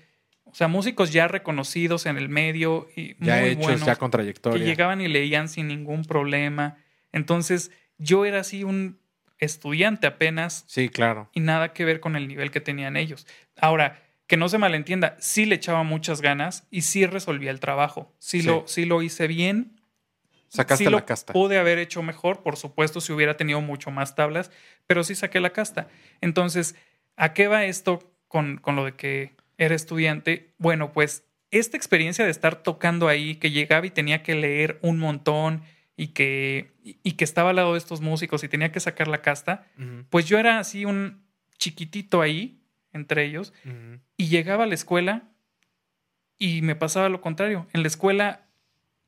[0.45, 4.09] O sea, músicos ya reconocidos en el medio y Ya muy hechos, buenos ya con
[4.09, 4.65] que trayectoria.
[4.65, 6.77] llegaban y leían sin ningún problema.
[7.11, 8.99] Entonces, yo era así un
[9.37, 11.29] estudiante apenas Sí, claro.
[11.33, 13.25] y nada que ver con el nivel que tenían ellos.
[13.57, 18.13] Ahora, que no se malentienda, sí le echaba muchas ganas y sí resolvía el trabajo.
[18.19, 18.47] Sí, Sí.
[18.47, 19.81] Lo, sí lo hice bien.
[20.49, 21.33] Sacaste sí la lo casta.
[21.33, 24.51] pude haber hecho mejor, por supuesto, si hubiera tenido mucho más tablas,
[24.85, 25.87] pero sí saqué la casta.
[26.21, 26.75] Entonces,
[27.17, 30.53] ¿a qué va esto con, con lo de que era estudiante?
[30.59, 34.99] Bueno, pues esta experiencia de estar tocando ahí, que llegaba y tenía que leer un
[34.99, 35.63] montón
[35.97, 39.23] y que, y que estaba al lado de estos músicos y tenía que sacar la
[39.23, 39.65] casta,
[40.11, 41.23] pues yo era así un
[41.57, 42.58] chiquitito ahí,
[42.93, 43.53] entre ellos,
[44.17, 45.23] y llegaba a la escuela
[46.37, 47.67] y me pasaba lo contrario.
[47.73, 48.45] En la escuela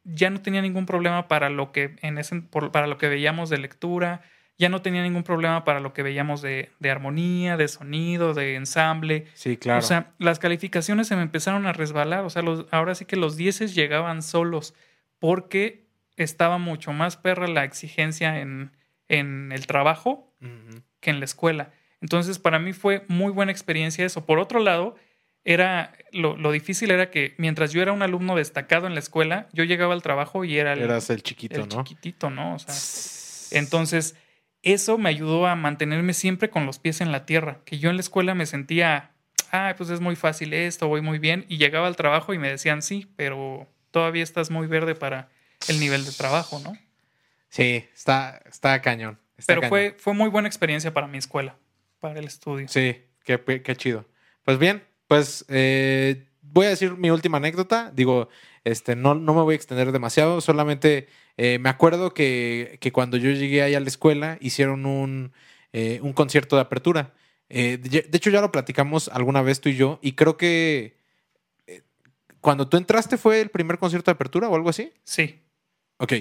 [0.04, 3.50] ya no tenía ningún problema para lo que, en ese, por- para lo que veíamos
[3.50, 4.22] de lectura,
[4.58, 8.56] ya no tenía ningún problema para lo que veíamos de, de armonía, de sonido, de
[8.56, 9.26] ensamble.
[9.34, 9.80] Sí, claro.
[9.80, 12.24] O sea, las calificaciones se me empezaron a resbalar.
[12.26, 14.76] O sea, los, ahora sí que los dieces llegaban solos
[15.20, 18.72] porque estaba mucho más perra la exigencia en,
[19.08, 20.36] en el trabajo
[21.00, 21.72] que en la escuela.
[22.01, 24.25] Entonces, para mí fue muy buena experiencia eso.
[24.25, 24.95] Por otro lado,
[25.43, 29.47] era lo, lo difícil era que mientras yo era un alumno destacado en la escuela,
[29.53, 31.83] yo llegaba al trabajo y era el, Eras el chiquito, el ¿no?
[31.83, 32.55] chiquitito, ¿no?
[32.55, 34.15] O sea, entonces,
[34.61, 37.95] eso me ayudó a mantenerme siempre con los pies en la tierra, que yo en
[37.97, 39.11] la escuela me sentía,
[39.51, 42.49] ah, pues es muy fácil esto, voy muy bien, y llegaba al trabajo y me
[42.49, 45.29] decían, sí, pero todavía estás muy verde para
[45.67, 46.77] el nivel de trabajo, ¿no?
[47.49, 49.19] Sí, está, está cañón.
[49.37, 49.69] está Pero cañón.
[49.69, 51.57] fue, fue muy buena experiencia para mi escuela,
[52.01, 52.67] para el estudio.
[52.67, 54.05] Sí, qué, qué chido.
[54.43, 57.91] Pues bien, pues eh, voy a decir mi última anécdota.
[57.95, 58.27] Digo,
[58.65, 63.15] este, no, no me voy a extender demasiado, solamente eh, me acuerdo que, que cuando
[63.15, 65.31] yo llegué ahí a la escuela hicieron un,
[65.71, 67.13] eh, un concierto de apertura.
[67.47, 70.95] De, hecho, ya lo platicamos alguna vez tú y yo, y creo que
[72.39, 74.93] cuando tú entraste fue el primer concierto de apertura o algo así.
[75.03, 75.41] Sí,
[76.01, 76.13] Ok,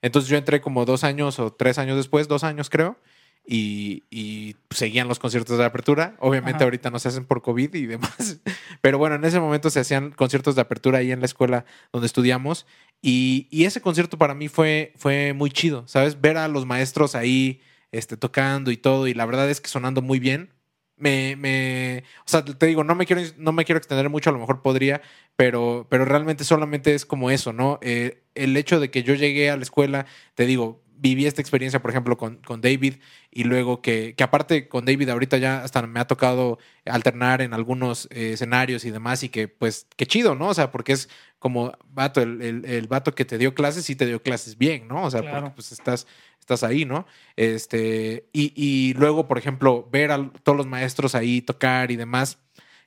[0.00, 2.98] entonces yo entré como dos años o tres años después, dos años creo,
[3.46, 6.16] y, y seguían los conciertos de apertura.
[6.18, 6.64] Obviamente Ajá.
[6.64, 8.40] ahorita no se hacen por COVID y demás,
[8.80, 12.06] pero bueno, en ese momento se hacían conciertos de apertura ahí en la escuela donde
[12.06, 12.66] estudiamos
[13.00, 16.20] y, y ese concierto para mí fue, fue muy chido, ¿sabes?
[16.20, 17.60] Ver a los maestros ahí
[17.92, 20.52] este, tocando y todo y la verdad es que sonando muy bien.
[20.98, 24.32] Me, me, o sea, te digo, no me quiero, no me quiero extender mucho, a
[24.32, 25.02] lo mejor podría,
[25.36, 27.78] pero, pero realmente solamente es como eso, ¿no?
[27.82, 31.80] Eh, el hecho de que yo llegué a la escuela, te digo, viví esta experiencia,
[31.80, 32.94] por ejemplo, con, con David,
[33.30, 37.52] y luego que, que aparte con David ahorita ya hasta me ha tocado alternar en
[37.54, 40.48] algunos eh, escenarios y demás, y que pues, qué chido, ¿no?
[40.48, 43.94] O sea, porque es como, vato, el, el, el vato que te dio clases, sí
[43.94, 45.04] te dio clases bien, ¿no?
[45.04, 45.40] O sea, Claro.
[45.42, 46.06] porque pues estás,
[46.40, 47.06] estás ahí, ¿no?
[47.36, 52.38] Este, y, y luego, por ejemplo, ver a todos los maestros ahí tocar y demás,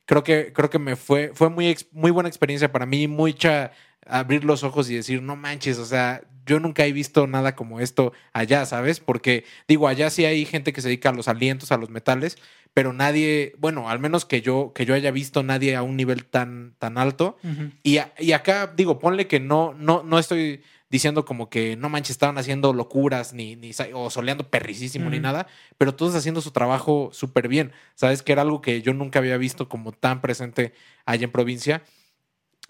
[0.10, 3.72] creo que, creo que me fue, fue muy, muy buena experiencia para mí, mucha
[4.08, 7.80] abrir los ojos y decir, no manches, o sea, yo nunca he visto nada como
[7.80, 9.00] esto allá, ¿sabes?
[9.00, 12.39] Porque digo, allá sí hay gente que se dedica a los alientos, a los metales,
[12.74, 16.26] pero nadie, bueno, al menos que yo, que yo haya visto nadie a un nivel
[16.26, 17.38] tan, tan alto.
[17.84, 21.89] Y, a- y acá, digo, ponle que no, no, no estoy diciendo como que no
[21.89, 25.47] manches, estaban haciendo locuras ni, ni o soleando perricísimo ni nada,
[25.78, 27.71] pero todos haciendo su trabajo súper bien.
[27.95, 30.73] Sabes que era algo que yo nunca había visto como tan presente
[31.06, 31.84] allá en provincia.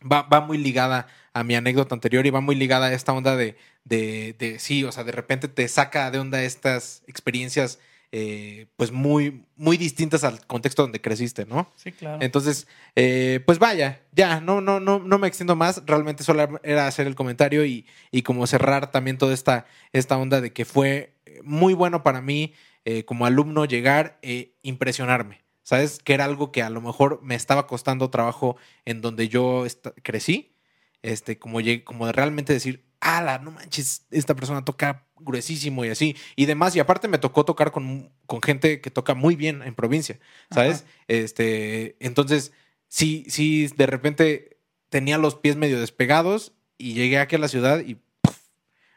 [0.01, 3.35] Va, va muy ligada a mi anécdota anterior y va muy ligada a esta onda
[3.35, 7.79] de, de, de sí, o sea, de repente te saca de onda estas experiencias
[8.11, 11.71] eh, pues muy, muy distintas al contexto donde creciste, ¿no?
[11.75, 12.17] Sí, claro.
[12.21, 15.83] Entonces, eh, pues vaya, ya, no, no, no, no me extiendo más.
[15.85, 20.41] Realmente solo era hacer el comentario y, y como cerrar también toda esta, esta onda
[20.41, 22.53] de que fue muy bueno para mí
[22.85, 25.43] eh, como alumno llegar e impresionarme.
[25.61, 25.99] ¿Sabes?
[25.99, 29.65] Que era algo que a lo mejor me estaba costando trabajo en donde yo
[30.01, 30.55] crecí.
[31.03, 36.15] Este, como, como de realmente decir, ala, no manches, esta persona toca gruesísimo y así.
[36.35, 36.75] Y demás.
[36.75, 40.19] Y aparte me tocó tocar con, con gente que toca muy bien en provincia.
[40.51, 40.81] ¿Sabes?
[40.81, 40.91] Ajá.
[41.07, 42.51] Este, entonces,
[42.87, 44.59] sí, sí, de repente
[44.89, 47.99] tenía los pies medio despegados y llegué aquí a la ciudad y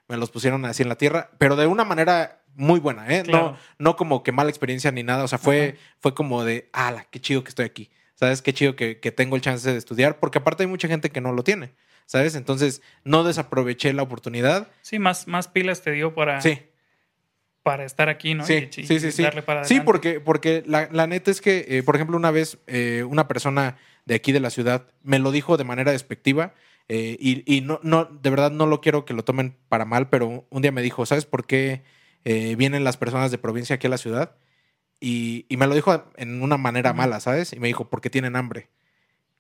[0.09, 3.23] me los pusieron así en la tierra, pero de una manera muy buena, ¿eh?
[3.23, 3.53] Claro.
[3.53, 7.07] No, no como que mala experiencia ni nada, o sea, fue, fue como de, ala,
[7.11, 8.43] qué chido que estoy aquí, ¿sabes?
[8.43, 11.21] Qué chido que, que tengo el chance de estudiar, porque aparte hay mucha gente que
[11.21, 11.73] no lo tiene,
[12.07, 12.35] ¿sabes?
[12.35, 14.69] Entonces, no desaproveché la oportunidad.
[14.83, 16.59] Sí, más, más pilas te dio para, Sí,
[17.63, 18.45] para estar aquí, ¿no?
[18.45, 19.23] Sí, Y- sí, sí, sí.
[19.23, 22.59] darle para Sí, porque, porque la, la neta es que, eh, por ejemplo, una vez
[22.67, 26.55] eh, una persona de aquí de la ciudad me lo dijo de manera despectiva
[26.89, 30.09] eh, y, y no, no, de verdad no lo quiero que lo tomen para mal,
[30.09, 31.83] pero un día me dijo, ¿sabes por qué
[32.25, 34.37] vienen las personas de provincia aquí a la ciudad?
[35.01, 37.53] Y, y me lo dijo en una manera mala, ¿sabes?
[37.53, 38.69] Y me dijo, porque tienen hambre.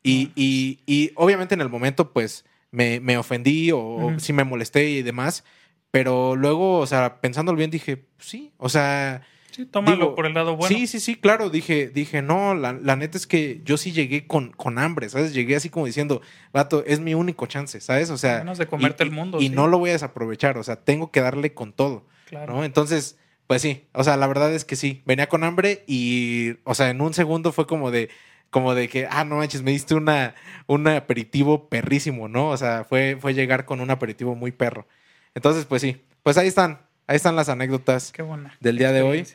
[0.03, 4.21] Y, y, y obviamente en el momento, pues, me, me ofendí o Ujú.
[4.21, 5.45] sí me molesté y demás.
[5.93, 10.33] Pero luego, o sea, pensándolo bien, dije, sí, o sea, Sí, tómalo digo, por el
[10.33, 10.75] lado bueno.
[10.75, 11.51] Sí, sí, sí, claro.
[11.51, 15.35] Dije, dije, no, la, la neta es que yo sí llegué con, con hambre, ¿sabes?
[15.35, 16.23] Llegué así como diciendo,
[16.55, 18.09] vato, es mi único chance, ¿sabes?
[18.09, 18.39] O sea.
[18.39, 19.55] Menos de comerte y- el mundo, Y sí.
[19.55, 22.55] no lo voy a desaprovechar, o sea, tengo que darle con todo, Claro.
[22.55, 22.65] ¿no?
[22.65, 26.75] Entonces, pues sí, o sea, la verdad es que sí, venía con hambre y, o
[26.75, 28.09] sea, en un segundo fue como de,
[28.53, 30.37] como de que, ah, no manches, me diste una,
[30.69, 32.51] un aperitivo perrísimo, ¿no?
[32.51, 34.87] O sea, fue, fue llegar con un aperitivo muy perro.
[35.35, 38.55] Entonces, pues sí, pues ahí están, ahí están las anécdotas Qué buena.
[38.61, 39.27] del día de hoy.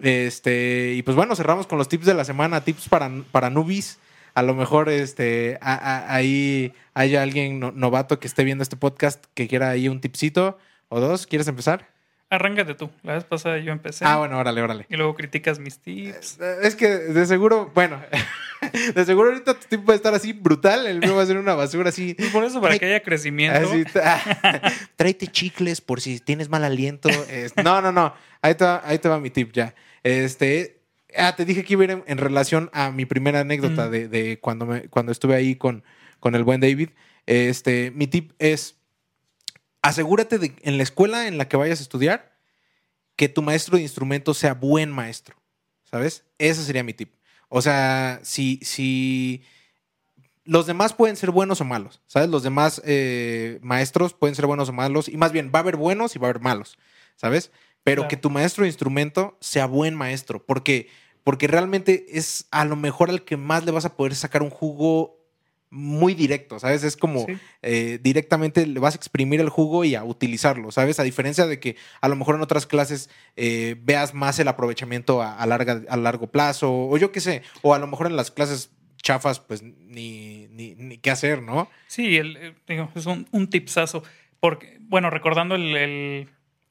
[0.00, 3.98] Este, y pues bueno, cerramos con los tips de la semana, tips para, para nubis.
[4.34, 8.76] A lo mejor este, a- a- ahí hay alguien no- novato que esté viendo este
[8.76, 10.58] podcast que quiera ahí un tipcito
[10.90, 11.26] o dos.
[11.26, 11.88] ¿Quieres empezar?
[12.28, 12.90] Arráncate tú.
[13.04, 14.04] La vez pasada yo empecé.
[14.04, 14.86] Ah, bueno, órale, órale.
[14.88, 16.38] Y luego criticas mis tips.
[16.40, 18.02] Eh, Es que de seguro, bueno,
[18.94, 21.36] de seguro ahorita tu tip va a estar así brutal, el mío va a ser
[21.36, 22.14] una basura así.
[22.14, 23.58] Pues por eso, para Ay, que haya crecimiento.
[23.68, 27.08] Así, ah, tráete chicles por si tienes mal aliento.
[27.30, 28.12] Es- no, no, no.
[28.42, 29.74] Ahí te, va, ahí te va mi tip ya.
[30.02, 30.80] Este,
[31.16, 33.90] ah, te dije que iba a ir en, en relación a mi primera anécdota Mm.
[33.90, 35.84] de, de cuando, me, cuando estuve ahí con,
[36.18, 36.90] con el buen David.
[37.26, 38.76] Este, mi tip es
[39.88, 42.36] asegúrate de en la escuela en la que vayas a estudiar
[43.16, 45.36] que tu maestro de instrumento sea buen maestro.
[45.84, 46.24] ¿Sabes?
[46.38, 47.14] Ese sería mi tip.
[47.48, 49.42] O sea, si, si
[50.44, 52.28] los demás pueden ser buenos o malos, ¿sabes?
[52.28, 55.76] Los demás eh, maestros pueden ser buenos o malos, y más bien va a haber
[55.76, 56.76] buenos y va a haber malos,
[57.14, 57.50] ¿sabes?
[57.84, 58.08] Pero Claro.
[58.08, 60.88] que tu maestro de instrumento sea buen maestro, porque,
[61.22, 64.50] porque realmente es a lo mejor al que más le vas a poder sacar un
[64.50, 65.15] jugo
[65.70, 66.84] muy directo, ¿sabes?
[66.84, 67.36] Es como Sí.
[67.62, 71.00] eh, directamente le vas a exprimir el jugo y a utilizarlo, ¿sabes?
[71.00, 75.22] A diferencia de que a lo mejor en otras clases eh, veas más el aprovechamiento
[75.22, 78.16] a, a larga, a largo plazo, o yo qué sé, o a lo mejor en
[78.16, 78.70] las clases
[79.02, 81.68] chafas, pues ni, ni, ni qué hacer, ¿no?
[81.86, 84.02] Sí, el, eh, digo, es un, un tipsazo.
[84.40, 86.28] Porque, bueno, recordando el, el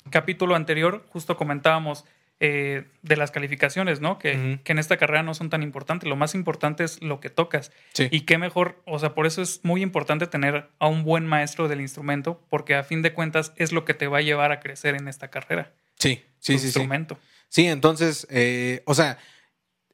[0.09, 2.05] capítulo anterior, justo comentábamos
[2.39, 4.19] eh, de las calificaciones, ¿no?
[4.19, 6.09] Que, que en esta carrera no son tan importantes.
[6.09, 7.71] Lo más importante es lo que tocas.
[7.93, 8.07] Sí.
[8.11, 11.67] Y qué mejor, o sea, por eso es muy importante tener a un buen maestro
[11.67, 14.59] del instrumento, porque a fin de cuentas es lo que te va a llevar a
[14.59, 15.71] crecer en esta carrera.
[15.97, 16.65] Sí, sí, tu sí, sí.
[16.65, 17.17] instrumento.
[17.47, 19.17] Sí, entonces, eh, o sea,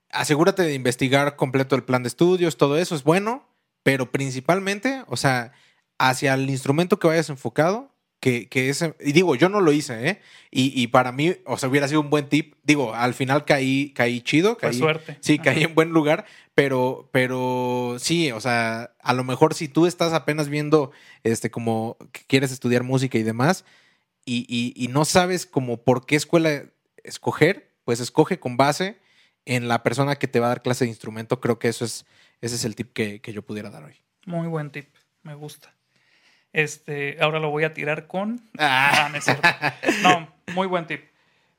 [0.09, 3.47] asegúrate de investigar completo el plan de estudios, todo eso es bueno,
[3.83, 5.51] pero principalmente, o sea,
[5.99, 7.90] hacia el instrumento que vayas enfocado,
[8.21, 10.21] que, que ese, y digo, yo no lo hice, ¿eh?
[10.51, 12.55] Y, y para mí, o sea, hubiera sido un buen tip.
[12.63, 15.17] Digo, al final caí, caí chido, caí, suerte.
[15.19, 15.43] Sí, Ajá.
[15.43, 20.13] caí en buen lugar, pero, pero sí, o sea, a lo mejor si tú estás
[20.13, 20.91] apenas viendo,
[21.23, 23.65] este, como que quieres estudiar música y demás,
[24.23, 26.63] y, y- y no sabes como por qué escuela
[27.03, 28.99] escoger, pues escoge con base
[29.45, 31.39] en la persona que te va a dar clase de instrumento.
[31.41, 32.05] Creo que eso es,
[32.41, 33.95] ese es el tip que, que yo pudiera dar hoy.
[34.27, 34.89] Muy buen tip,
[35.23, 35.73] me gusta.
[36.53, 38.41] Este, ahora lo voy a tirar con.
[38.59, 39.47] Ah, no es cierto.
[40.03, 41.01] No, muy buen tip.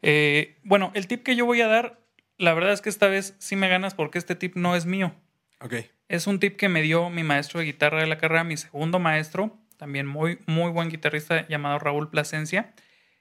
[0.02, 2.00] Eh, bueno, el tip que yo voy a dar,
[2.38, 5.14] la verdad es que esta vez sí me ganas porque este tip no es mío.
[5.60, 5.74] Ok.
[6.08, 8.98] Es un tip que me dio mi maestro de guitarra de la carrera, mi segundo
[8.98, 12.74] maestro, también muy, muy buen guitarrista llamado Raúl Plasencia,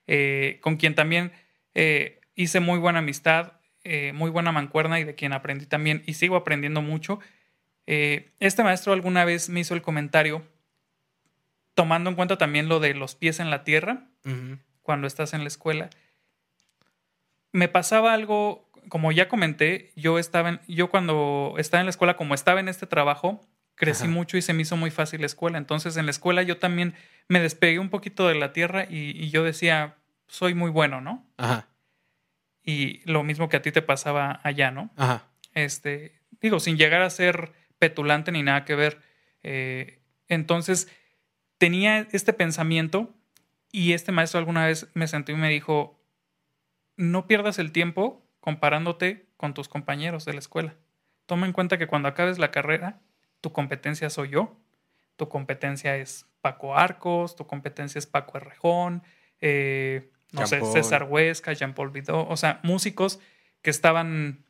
[0.08, 1.32] eh, con quien también
[1.74, 3.54] eh, hice muy buena amistad,
[4.14, 7.20] muy buena mancuerna y de quien aprendí también y sigo aprendiendo mucho.
[7.88, 10.46] Este maestro alguna vez me hizo el comentario,
[11.74, 14.08] tomando en cuenta también lo de los pies en la tierra,
[14.82, 15.90] cuando estás en la escuela.
[17.52, 22.16] Me pasaba algo, como ya comenté, yo estaba en- yo cuando estaba en la escuela,
[22.16, 23.42] como estaba en este trabajo,
[23.76, 24.12] crecí Ajá.
[24.14, 25.58] mucho y se me hizo muy fácil la escuela.
[25.58, 26.94] Entonces en la escuela yo también
[27.28, 29.96] me despegué un poquito de la tierra y, y yo decía,
[30.28, 31.26] soy muy bueno, ¿no?
[31.38, 31.68] Ajá.
[32.64, 34.92] Y lo mismo que a ti te pasaba allá, ¿no?
[34.96, 35.26] Ajá.
[35.54, 39.02] este, digo, sin llegar a ser petulante ni nada que ver.
[39.44, 40.88] Eh, entonces,
[41.62, 43.14] tenía este pensamiento
[43.72, 46.02] y este maestro alguna vez me sentó y me dijo,
[46.98, 50.74] no pierdas el tiempo comparándote con tus compañeros de la escuela.
[51.28, 53.00] Toma en cuenta que cuando acabes la carrera,
[53.42, 54.58] tu competencia soy yo,
[55.18, 59.04] tu competencia es Paco Arcos, tu competencia es Paco Errejón,
[59.40, 60.62] eh, no sé.
[60.66, 63.20] César Huesca, Jean-Paul Vidó, o sea, músicos
[63.62, 64.46] que estaban,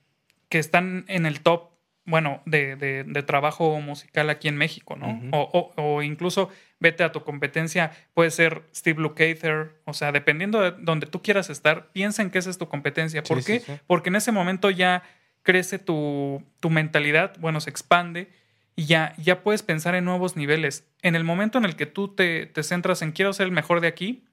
[0.47, 1.70] que están en el top,
[2.05, 5.21] bueno, de, de- de trabajo musical aquí en México, ¿no?
[5.31, 10.61] O, o- o incluso vete a tu competencia, puede ser Steve Lukather, o sea, dependiendo
[10.61, 13.21] de donde tú quieras estar, piensa en que esa es tu competencia.
[13.21, 13.59] ¿Por Sí, qué?
[13.59, 13.79] sí, sí.
[13.87, 15.03] Porque en ese momento ya
[15.43, 18.29] crece tu, tu mentalidad, bueno, se expande
[18.75, 20.87] y ya, ya puedes pensar en nuevos niveles.
[21.03, 23.79] En el momento en el que tú te, te centras en quiero ser el mejor
[23.81, 24.23] de aquí,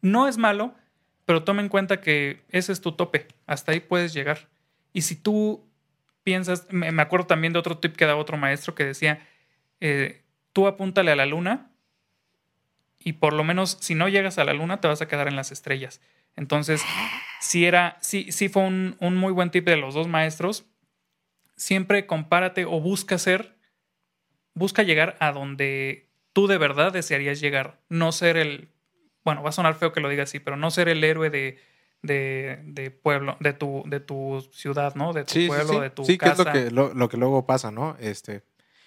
[0.00, 0.74] no es malo,
[1.26, 4.48] pero toma en cuenta que ese es tu tope, hasta ahí puedes llegar.
[4.92, 5.66] Y si tú
[6.22, 9.26] piensas, me, me acuerdo también de otro tip que daba otro maestro que decía,
[9.80, 11.70] eh, tú apúntale a la luna
[12.98, 15.36] y por lo menos si no llegas a la luna te vas a quedar en
[15.36, 16.00] las estrellas.
[16.36, 16.82] Entonces,
[17.40, 20.66] sí era, sí, sí fue un, un muy buen tip de los dos maestros.
[21.56, 23.56] Siempre compárate o busca ser,
[24.54, 27.80] busca llegar a donde tú de verdad desearías llegar.
[27.88, 28.68] No ser el,
[29.24, 31.58] bueno, va a sonar feo que lo diga así, pero no ser el héroe de,
[32.02, 35.12] de, de pueblo, de tu, de tu ciudad, ¿no?
[35.12, 35.80] De tu Sí, pueblo, sí.
[35.80, 36.44] de tu Sí, que es casa.
[36.44, 37.96] lo que, lo, lo que luego pasa, ¿no?
[38.00, 38.42] Este,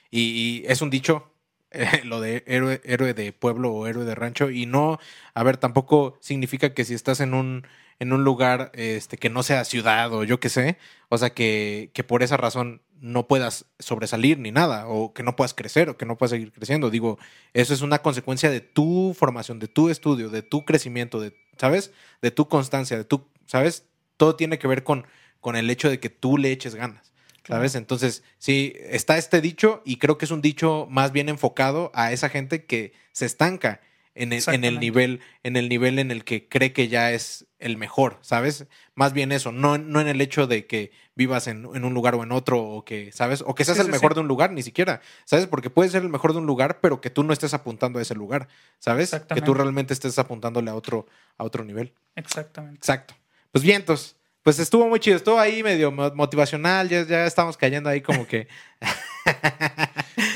[0.10, 1.32] y, y es un dicho,
[1.72, 5.00] eh, lo de héroe, héroe de pueblo o héroe de rancho, y no,
[5.34, 7.66] a ver, tampoco significa que si estás en un,
[8.00, 10.78] en un lugar este, que no sea ciudad o yo qué sé,
[11.10, 15.36] o sea, que, que por esa razón no puedas sobresalir ni nada, o que no
[15.36, 16.90] puedas crecer, o que no puedas seguir creciendo.
[16.90, 17.20] Digo,
[17.52, 21.92] eso es una consecuencia de tu formación, de tu estudio, de tu crecimiento, de, ¿sabes?
[22.22, 23.88] De tu constancia, de tu, ¿sabes?
[24.16, 25.06] Todo tiene que ver con,
[25.42, 27.12] con el hecho de que tú le eches ganas.
[27.46, 27.76] ¿Sabes?
[27.76, 32.14] Entonces, sí, está este dicho y creo que es un dicho más bien enfocado a
[32.14, 33.82] esa gente que se estanca
[34.16, 37.48] en el, en el nivel, en el nivel en el que cree que ya es
[37.64, 38.68] el mejor, ¿sabes?
[38.96, 42.16] Más bien eso, no, no en el hecho de que vivas en, en un lugar
[42.16, 43.44] o en otro, o que, ¿sabes?
[43.46, 44.16] O que seas Sí, el mejor sí.
[44.16, 45.48] de un lugar, ni siquiera, ¿sabes?
[45.48, 48.02] Porque puedes ser el mejor de un lugar, pero que tú no estés apuntando a
[48.02, 48.48] ese lugar,
[48.80, 49.12] ¿sabes?
[49.34, 51.94] Que tú realmente estés apuntándole a otro, a otro nivel.
[52.16, 52.78] Exactamente.
[52.78, 53.16] Exacto.
[53.52, 54.16] Pues vientos.
[54.44, 58.28] Pues estuvo muy chido, estuvo ahí medio mo- motivacional, ya, ya estamos cayendo ahí como
[58.28, 58.48] que...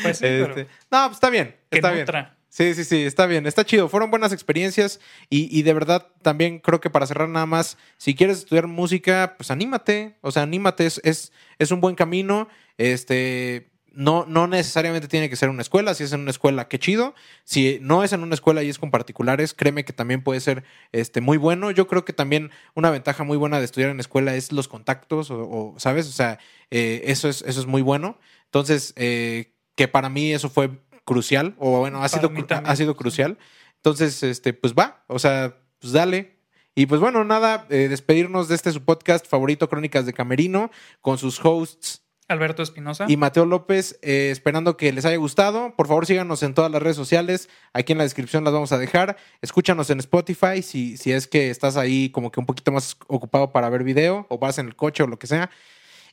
[0.01, 2.01] Pues sí, pero Este, no, pues está bien, está bien.
[2.05, 2.36] nutra.
[2.57, 3.87] Sí, sí, sí, está bien, está chido.
[3.87, 4.99] Fueron buenas experiencias
[5.29, 9.35] y, y de verdad también creo que para cerrar nada más, si quieres estudiar música,
[9.37, 12.47] pues anímate, o sea, anímate, es, es, es un buen camino.
[12.79, 16.79] Este, no, no necesariamente tiene que ser una escuela, si es en una escuela, qué
[16.79, 17.13] chido.
[17.43, 20.63] Si no es en una escuela y es con particulares, créeme que también puede ser
[20.93, 21.69] este, muy bueno.
[21.69, 25.29] Yo creo que también una ventaja muy buena de estudiar en escuela es los contactos,
[25.29, 26.07] o, ¿sabes?
[26.07, 26.39] O sea,
[26.71, 28.17] eh, eso, es, eso es muy bueno.
[28.45, 30.71] Entonces, eh, que para mí eso fue
[31.07, 33.37] crucial, o bueno, ha sido, ha sido crucial.
[33.77, 36.37] Entonces, este, pues va, o sea, pues dale.
[36.75, 40.69] Y pues bueno, nada, eh, despedirnos de este su podcast favorito, Crónicas de Camerino,
[41.01, 43.05] con sus hosts Alberto Espinosa.
[43.07, 45.73] y Mateo López, eh, esperando que les haya gustado.
[45.77, 47.49] Por favor, síganos en todas las redes sociales.
[47.71, 49.15] Aquí en la descripción las vamos a dejar.
[49.41, 53.53] Escúchanos en Spotify si, si es que estás ahí como que un poquito más ocupado
[53.53, 55.49] para ver video o vas en el coche o lo que sea.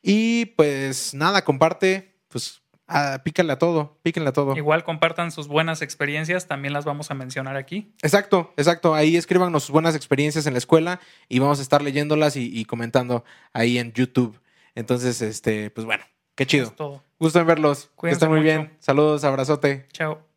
[0.03, 4.57] Y pues nada, comparte, pues ah, pícale a todo, píquenle a todo.
[4.57, 7.93] Igual compartan sus buenas experiencias, también las vamos a mencionar aquí.
[8.03, 8.95] Exacto, exacto.
[8.95, 12.65] Ahí escríbanos sus buenas experiencias en la escuela y vamos a estar leyéndolas y, y
[12.65, 14.41] comentando ahí en YouTube.
[14.75, 16.05] Entonces, este, pues bueno,
[16.35, 16.65] qué chido.
[16.67, 17.03] Es todo.
[17.19, 17.87] Gusto en verlos.
[17.87, 18.45] Que Cuídense estén muy mucho.
[18.45, 18.77] bien.
[18.81, 19.87] Saludos, abrazote.
[19.93, 20.34] Chao.